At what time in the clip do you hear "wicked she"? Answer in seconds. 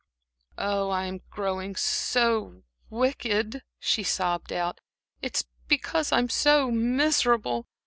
2.89-4.01